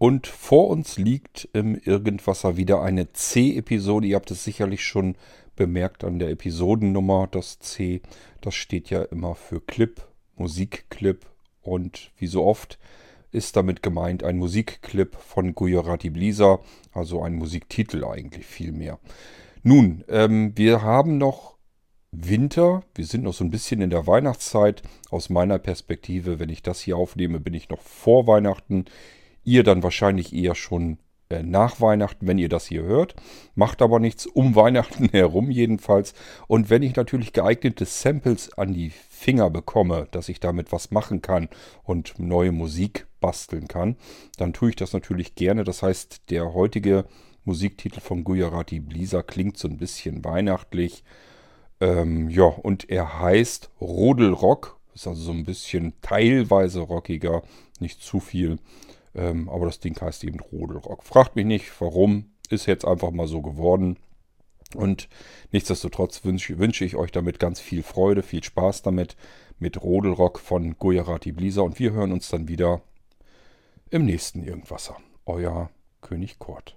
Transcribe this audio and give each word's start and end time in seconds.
Und 0.00 0.26
vor 0.26 0.68
uns 0.68 0.96
liegt 0.96 1.46
im 1.52 1.74
Irgendwasser 1.74 2.56
wieder 2.56 2.80
eine 2.80 3.12
C-Episode. 3.12 4.06
Ihr 4.06 4.16
habt 4.16 4.30
es 4.30 4.42
sicherlich 4.44 4.82
schon 4.82 5.14
bemerkt 5.56 6.04
an 6.04 6.18
der 6.18 6.30
Episodennummer. 6.30 7.28
Das 7.30 7.58
C, 7.58 8.00
das 8.40 8.54
steht 8.54 8.88
ja 8.88 9.02
immer 9.02 9.34
für 9.34 9.60
Clip, 9.60 10.00
Musikclip. 10.36 11.26
Und 11.60 12.12
wie 12.16 12.28
so 12.28 12.46
oft 12.46 12.78
ist 13.30 13.56
damit 13.56 13.82
gemeint 13.82 14.24
ein 14.24 14.38
Musikclip 14.38 15.16
von 15.16 15.54
Gujarati 15.54 16.08
Blisa, 16.08 16.60
also 16.92 17.20
ein 17.22 17.34
Musiktitel 17.34 18.02
eigentlich 18.06 18.46
vielmehr. 18.46 18.98
Nun, 19.62 20.02
ähm, 20.08 20.52
wir 20.56 20.80
haben 20.80 21.18
noch 21.18 21.58
Winter. 22.10 22.84
Wir 22.94 23.04
sind 23.04 23.24
noch 23.24 23.34
so 23.34 23.44
ein 23.44 23.50
bisschen 23.50 23.82
in 23.82 23.90
der 23.90 24.06
Weihnachtszeit. 24.06 24.80
Aus 25.10 25.28
meiner 25.28 25.58
Perspektive, 25.58 26.38
wenn 26.38 26.48
ich 26.48 26.62
das 26.62 26.80
hier 26.80 26.96
aufnehme, 26.96 27.38
bin 27.38 27.52
ich 27.52 27.68
noch 27.68 27.82
vor 27.82 28.26
Weihnachten. 28.26 28.86
Ihr 29.44 29.62
dann 29.62 29.82
wahrscheinlich 29.82 30.34
eher 30.34 30.54
schon 30.54 30.98
äh, 31.30 31.42
nach 31.42 31.80
Weihnachten, 31.80 32.26
wenn 32.26 32.38
ihr 32.38 32.48
das 32.48 32.66
hier 32.66 32.82
hört. 32.82 33.14
Macht 33.54 33.80
aber 33.80 34.00
nichts 34.00 34.26
um 34.26 34.54
Weihnachten 34.56 35.08
herum 35.10 35.50
jedenfalls. 35.50 36.12
Und 36.46 36.68
wenn 36.68 36.82
ich 36.82 36.96
natürlich 36.96 37.32
geeignete 37.32 37.84
Samples 37.86 38.52
an 38.58 38.74
die 38.74 38.90
Finger 38.90 39.48
bekomme, 39.48 40.08
dass 40.10 40.28
ich 40.28 40.40
damit 40.40 40.72
was 40.72 40.90
machen 40.90 41.22
kann 41.22 41.48
und 41.84 42.18
neue 42.18 42.52
Musik 42.52 43.06
basteln 43.20 43.68
kann, 43.68 43.96
dann 44.38 44.52
tue 44.52 44.70
ich 44.70 44.76
das 44.76 44.92
natürlich 44.92 45.34
gerne. 45.34 45.64
Das 45.64 45.82
heißt, 45.82 46.30
der 46.30 46.52
heutige 46.52 47.04
Musiktitel 47.44 48.00
von 48.00 48.24
Gujarati 48.24 48.80
Blisa 48.80 49.22
klingt 49.22 49.56
so 49.56 49.68
ein 49.68 49.76
bisschen 49.76 50.24
weihnachtlich. 50.24 51.04
Ähm, 51.80 52.28
ja, 52.28 52.44
und 52.44 52.90
er 52.90 53.20
heißt 53.20 53.70
Rodelrock. 53.80 54.78
Ist 54.94 55.06
also 55.06 55.22
so 55.22 55.32
ein 55.32 55.44
bisschen 55.44 55.94
teilweise 56.02 56.80
rockiger, 56.80 57.42
nicht 57.78 58.02
zu 58.02 58.20
viel. 58.20 58.58
Ähm, 59.14 59.48
aber 59.48 59.66
das 59.66 59.80
Ding 59.80 60.00
heißt 60.00 60.24
eben 60.24 60.40
Rodelrock. 60.40 61.02
Fragt 61.02 61.36
mich 61.36 61.46
nicht, 61.46 61.80
warum. 61.80 62.32
Ist 62.48 62.66
jetzt 62.66 62.84
einfach 62.84 63.10
mal 63.10 63.28
so 63.28 63.42
geworden. 63.42 63.96
Und 64.74 65.08
nichtsdestotrotz 65.52 66.24
wünsche, 66.24 66.58
wünsche 66.58 66.84
ich 66.84 66.96
euch 66.96 67.10
damit 67.10 67.38
ganz 67.38 67.60
viel 67.60 67.82
Freude, 67.82 68.22
viel 68.22 68.42
Spaß 68.42 68.82
damit, 68.82 69.16
mit 69.58 69.82
Rodelrock 69.82 70.38
von 70.38 70.76
Gujarati 70.78 71.32
Blisa. 71.32 71.62
Und 71.62 71.78
wir 71.78 71.92
hören 71.92 72.12
uns 72.12 72.28
dann 72.28 72.48
wieder 72.48 72.82
im 73.90 74.04
nächsten 74.04 74.42
Irgendwasser. 74.44 74.96
Euer 75.26 75.70
König 76.00 76.38
Kurt. 76.38 76.76